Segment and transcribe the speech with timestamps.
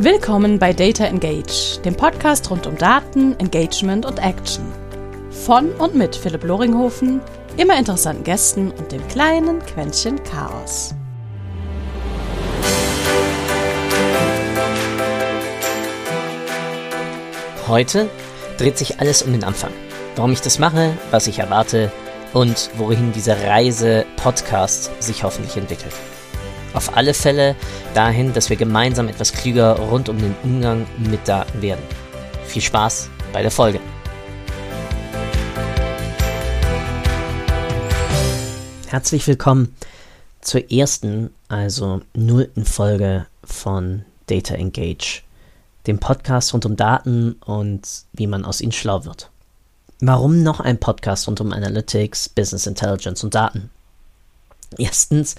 [0.00, 4.64] Willkommen bei Data Engage, dem Podcast rund um Daten, Engagement und Action.
[5.28, 7.20] Von und mit Philipp Loringhofen,
[7.56, 10.94] immer interessanten Gästen und dem kleinen Quäntchen Chaos.
[17.66, 18.08] Heute
[18.56, 19.72] dreht sich alles um den Anfang.
[20.14, 21.90] Warum ich das mache, was ich erwarte
[22.34, 25.92] und wohin diese Reise Podcast sich hoffentlich entwickelt.
[26.78, 27.56] Auf alle Fälle
[27.92, 31.82] dahin, dass wir gemeinsam etwas klüger rund um den Umgang mit Daten werden.
[32.46, 33.80] Viel Spaß bei der Folge.
[38.86, 39.74] Herzlich willkommen
[40.40, 45.22] zur ersten, also nullten Folge von Data Engage,
[45.88, 49.30] dem Podcast rund um Daten und wie man aus ihnen schlau wird.
[50.00, 53.70] Warum noch ein Podcast rund um Analytics, Business Intelligence und Daten?
[54.76, 55.34] Erstens,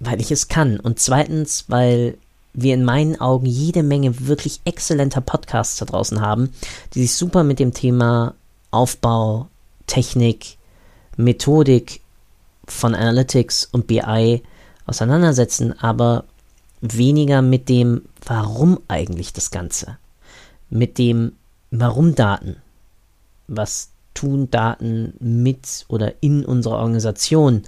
[0.00, 0.78] weil ich es kann.
[0.80, 2.18] Und zweitens, weil
[2.52, 6.50] wir in meinen Augen jede Menge wirklich exzellenter Podcasts da draußen haben,
[6.94, 8.34] die sich super mit dem Thema
[8.70, 9.48] Aufbau,
[9.86, 10.56] Technik,
[11.16, 12.00] Methodik
[12.66, 14.42] von Analytics und BI
[14.86, 16.24] auseinandersetzen, aber
[16.80, 19.98] weniger mit dem Warum eigentlich das Ganze.
[20.68, 21.32] Mit dem
[21.70, 22.56] Warum Daten.
[23.48, 27.62] Was tun Daten mit oder in unserer Organisation?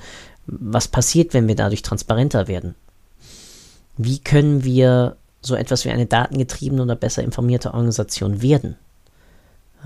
[0.51, 2.75] Was passiert, wenn wir dadurch transparenter werden?
[3.99, 8.77] Wie können wir so etwas wie eine datengetriebene oder besser informierte Organisation werden?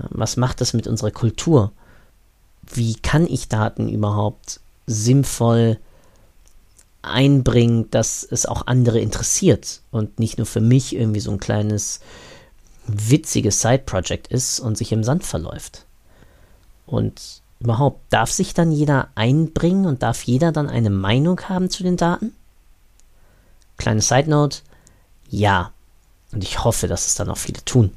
[0.09, 1.73] Was macht das mit unserer Kultur?
[2.73, 5.77] Wie kann ich Daten überhaupt sinnvoll
[7.01, 11.99] einbringen, dass es auch andere interessiert und nicht nur für mich irgendwie so ein kleines
[12.87, 15.85] witziges Side-Project ist und sich im Sand verläuft?
[16.85, 21.83] Und überhaupt, darf sich dann jeder einbringen und darf jeder dann eine Meinung haben zu
[21.83, 22.33] den Daten?
[23.77, 24.59] Kleine Side Note,
[25.29, 25.71] ja.
[26.31, 27.91] Und ich hoffe, dass es dann auch viele tun.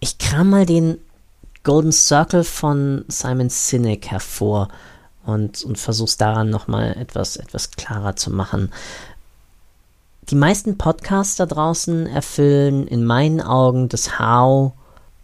[0.00, 0.98] Ich kram mal den
[1.62, 4.68] Golden Circle von Simon Sinek hervor
[5.26, 8.72] und, und versuch's daran nochmal etwas, etwas klarer zu machen.
[10.30, 14.72] Die meisten Podcasts da draußen erfüllen in meinen Augen das How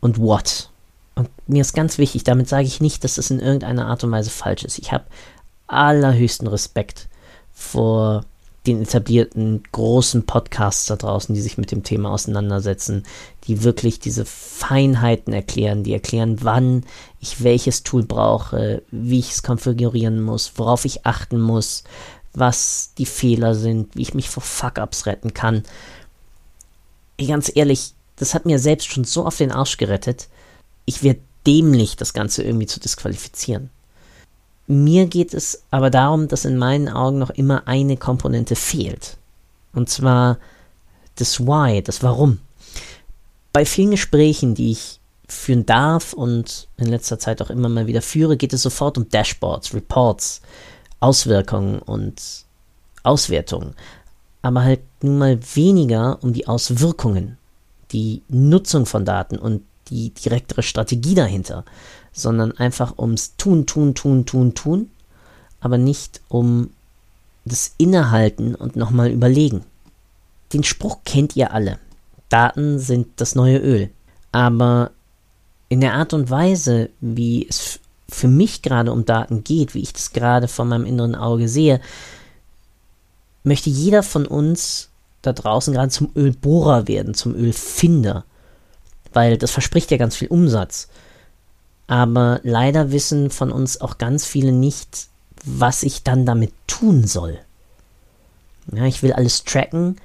[0.06, 0.70] und what.
[1.16, 4.12] Und mir ist ganz wichtig, damit sage ich nicht, dass es in irgendeiner Art und
[4.12, 4.78] Weise falsch ist.
[4.78, 5.04] Ich habe
[5.66, 7.08] allerhöchsten Respekt
[7.52, 8.24] vor
[8.66, 13.04] den etablierten großen Podcasts da draußen, die sich mit dem Thema auseinandersetzen,
[13.44, 16.84] die wirklich diese Feinheiten erklären, die erklären, wann
[17.20, 21.82] ich welches Tool brauche, wie ich es konfigurieren muss, worauf ich achten muss,
[22.32, 25.64] was die Fehler sind, wie ich mich vor Fuck-ups retten kann.
[27.18, 30.28] Ganz ehrlich, das hat mir selbst schon so auf den Arsch gerettet.
[30.84, 33.70] Ich werde dämlich, das Ganze irgendwie zu disqualifizieren.
[34.66, 39.16] Mir geht es aber darum, dass in meinen Augen noch immer eine Komponente fehlt.
[39.72, 40.38] Und zwar
[41.16, 42.40] das Why, das Warum.
[43.52, 48.02] Bei vielen Gesprächen, die ich führen darf und in letzter Zeit auch immer mal wieder
[48.02, 50.40] führe, geht es sofort um Dashboards, Reports,
[51.00, 52.20] Auswirkungen und
[53.02, 53.74] Auswertungen.
[54.42, 57.38] Aber halt nun mal weniger um die Auswirkungen
[57.96, 61.64] die Nutzung von Daten und die direktere Strategie dahinter,
[62.12, 64.90] sondern einfach ums Tun, Tun, Tun, Tun, Tun,
[65.60, 66.70] aber nicht um
[67.46, 69.64] das Innehalten und nochmal überlegen.
[70.52, 71.78] Den Spruch kennt ihr alle.
[72.28, 73.88] Daten sind das neue Öl.
[74.30, 74.90] Aber
[75.70, 77.80] in der Art und Weise, wie es
[78.10, 81.80] für mich gerade um Daten geht, wie ich das gerade vor meinem inneren Auge sehe,
[83.42, 84.90] möchte jeder von uns
[85.22, 88.24] da draußen gerade zum Ölbohrer werden, zum Ölfinder.
[89.12, 90.88] Weil das verspricht ja ganz viel Umsatz.
[91.86, 95.08] Aber leider wissen von uns auch ganz viele nicht,
[95.44, 97.38] was ich dann damit tun soll.
[98.72, 99.96] Ja, ich will alles tracken,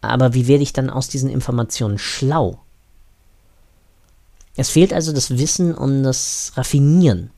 [0.00, 2.60] aber wie werde ich dann aus diesen Informationen schlau?
[4.56, 7.30] Es fehlt also das Wissen um das Raffinieren.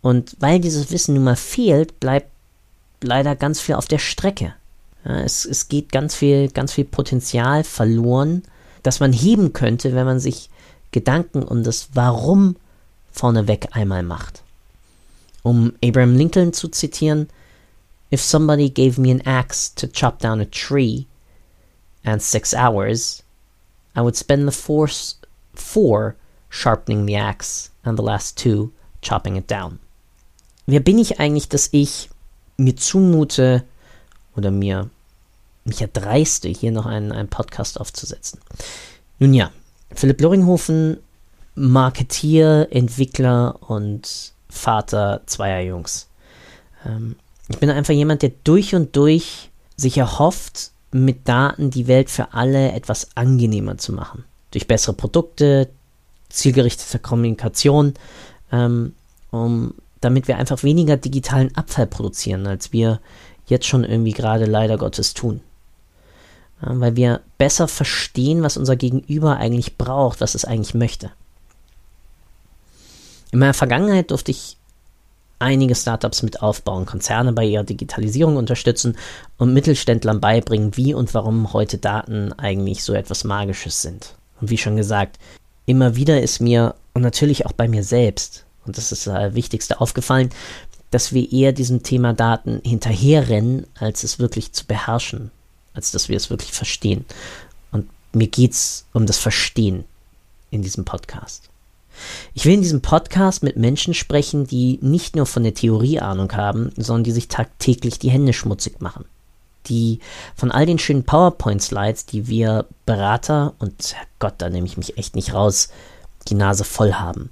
[0.00, 2.30] Und weil dieses Wissen nun mal fehlt, bleibt
[3.02, 4.54] leider ganz viel auf der Strecke.
[5.04, 8.42] Ja, es, es geht ganz viel, ganz viel Potenzial verloren,
[8.82, 10.48] das man heben könnte, wenn man sich
[10.90, 12.56] Gedanken um das Warum
[13.10, 14.42] vorneweg einmal macht.
[15.42, 17.28] Um Abraham Lincoln zu zitieren,
[18.12, 21.06] If somebody gave me an axe to chop down a tree
[22.04, 23.22] and six hours,
[23.96, 26.16] I would spend the first four
[26.50, 28.70] sharpening the axe and the last two
[29.00, 29.78] chopping it down.
[30.66, 32.10] Wer bin ich eigentlich, dass ich
[32.58, 33.64] mir zumute,
[34.36, 34.90] oder mir
[35.64, 38.40] mich erdreiste, hier noch einen, einen Podcast aufzusetzen.
[39.18, 39.50] Nun ja,
[39.94, 40.98] Philipp Loringhofen,
[41.54, 46.08] Marketier, Entwickler und Vater zweier Jungs.
[46.86, 47.16] Ähm,
[47.48, 52.34] ich bin einfach jemand, der durch und durch sich erhofft, mit Daten die Welt für
[52.34, 54.24] alle etwas angenehmer zu machen.
[54.50, 55.70] Durch bessere Produkte,
[56.28, 57.94] zielgerichtete Kommunikation,
[58.50, 58.94] ähm,
[59.30, 63.00] um, damit wir einfach weniger digitalen Abfall produzieren, als wir
[63.46, 65.40] jetzt schon irgendwie gerade leider Gottes tun.
[66.64, 71.10] Weil wir besser verstehen, was unser Gegenüber eigentlich braucht, was es eigentlich möchte.
[73.32, 74.56] In meiner Vergangenheit durfte ich
[75.40, 78.96] einige Startups mit aufbauen, Konzerne bei ihrer Digitalisierung unterstützen
[79.38, 84.14] und Mittelständlern beibringen, wie und warum heute Daten eigentlich so etwas Magisches sind.
[84.40, 85.18] Und wie schon gesagt,
[85.66, 89.80] immer wieder ist mir und natürlich auch bei mir selbst, und das ist das Wichtigste,
[89.80, 90.30] aufgefallen,
[90.92, 95.32] dass wir eher diesem Thema Daten hinterherrennen, als es wirklich zu beherrschen,
[95.74, 97.04] als dass wir es wirklich verstehen.
[97.70, 99.84] Und mir geht es um das Verstehen
[100.50, 101.48] in diesem Podcast.
[102.34, 106.32] Ich will in diesem Podcast mit Menschen sprechen, die nicht nur von der Theorie Ahnung
[106.32, 109.04] haben, sondern die sich tagtäglich die Hände schmutzig machen.
[109.66, 110.00] Die
[110.34, 115.14] von all den schönen PowerPoint-Slides, die wir Berater, und Gott, da nehme ich mich echt
[115.14, 115.68] nicht raus,
[116.28, 117.30] die Nase voll haben.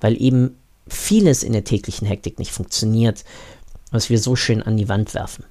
[0.00, 0.56] Weil eben
[0.88, 3.24] vieles in der täglichen Hektik nicht funktioniert,
[3.90, 5.44] was wir so schön an die Wand werfen.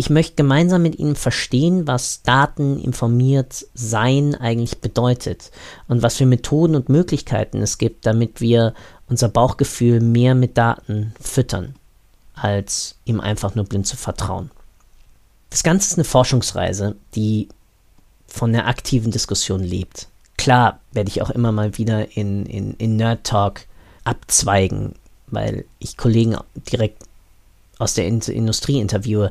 [0.00, 5.50] Ich möchte gemeinsam mit Ihnen verstehen, was Daten informiert sein eigentlich bedeutet
[5.88, 8.72] und was für Methoden und Möglichkeiten es gibt, damit wir
[9.10, 11.74] unser Bauchgefühl mehr mit Daten füttern,
[12.32, 14.50] als ihm einfach nur blind zu vertrauen.
[15.50, 17.48] Das Ganze ist eine Forschungsreise, die
[18.26, 20.08] von der aktiven Diskussion lebt.
[20.38, 23.66] Klar werde ich auch immer mal wieder in, in, in Nerd Talk
[24.04, 24.94] abzweigen,
[25.26, 26.38] weil ich Kollegen
[26.72, 27.04] direkt
[27.78, 29.30] aus der Industrie interviewe,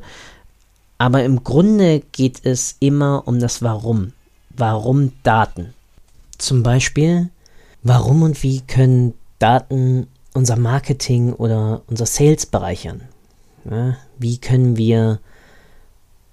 [1.00, 4.14] aber im Grunde geht es immer um das Warum.
[4.56, 5.74] Warum Daten?
[6.38, 7.30] Zum Beispiel,
[7.82, 13.02] warum und wie können Daten unser Marketing oder unser Sales bereichern?
[13.70, 15.20] Ja, wie können wir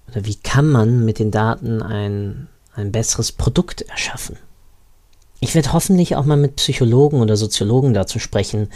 [0.09, 4.37] oder wie kann man mit den Daten ein, ein besseres Produkt erschaffen?
[5.39, 8.69] Ich werde hoffentlich auch mal mit Psychologen oder Soziologen dazu sprechen,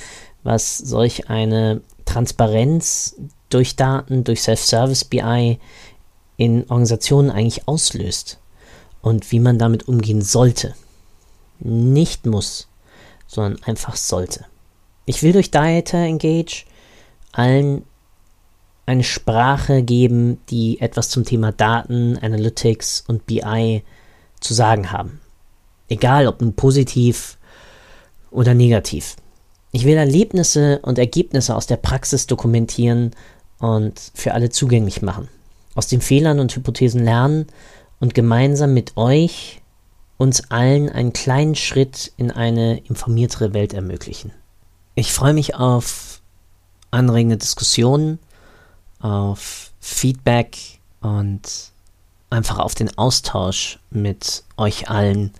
[0.43, 3.15] was solch eine Transparenz
[3.53, 5.59] durch Daten, durch Self-Service BI
[6.37, 8.39] in Organisationen eigentlich auslöst
[9.01, 10.75] und wie man damit umgehen sollte.
[11.59, 12.67] Nicht muss,
[13.27, 14.45] sondern einfach sollte.
[15.05, 16.65] Ich will durch Dieter Engage
[17.31, 17.83] allen
[18.85, 23.83] eine Sprache geben, die etwas zum Thema Daten, Analytics und BI
[24.39, 25.21] zu sagen haben.
[25.87, 27.37] Egal ob nun positiv
[28.31, 29.15] oder negativ.
[29.71, 33.11] Ich will Erlebnisse und Ergebnisse aus der Praxis dokumentieren
[33.61, 35.29] und für alle zugänglich machen.
[35.75, 37.47] Aus den Fehlern und Hypothesen lernen
[37.99, 39.61] und gemeinsam mit euch
[40.17, 44.31] uns allen einen kleinen Schritt in eine informiertere Welt ermöglichen.
[44.95, 46.21] Ich freue mich auf
[46.89, 48.19] anregende Diskussionen,
[48.99, 50.57] auf Feedback
[50.99, 51.71] und
[52.29, 55.31] einfach auf den Austausch mit euch allen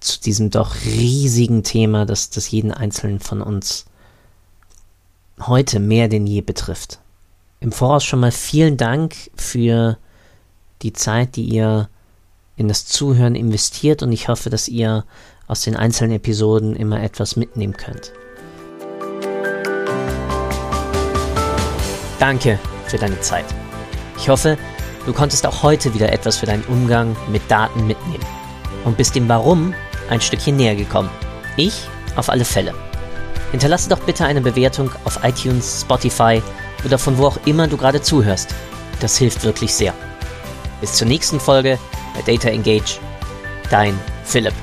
[0.00, 3.86] zu diesem doch riesigen Thema, das, das jeden Einzelnen von uns
[5.40, 7.00] heute mehr denn je betrifft.
[7.60, 9.98] Im Voraus schon mal vielen Dank für
[10.82, 11.88] die Zeit, die ihr
[12.56, 15.04] in das Zuhören investiert und ich hoffe, dass ihr
[15.48, 18.12] aus den einzelnen Episoden immer etwas mitnehmen könnt.
[22.20, 23.46] Danke für deine Zeit.
[24.16, 24.56] Ich hoffe,
[25.06, 28.24] du konntest auch heute wieder etwas für deinen Umgang mit Daten mitnehmen
[28.84, 29.74] und bist dem Warum
[30.10, 31.10] ein Stückchen näher gekommen.
[31.56, 32.72] Ich auf alle Fälle.
[33.50, 36.42] Hinterlasse doch bitte eine Bewertung auf iTunes, Spotify
[36.84, 38.54] oder von wo auch immer du gerade zuhörst.
[39.00, 39.94] Das hilft wirklich sehr.
[40.80, 41.78] Bis zur nächsten Folge
[42.14, 42.98] bei Data Engage.
[43.70, 44.54] Dein Philipp.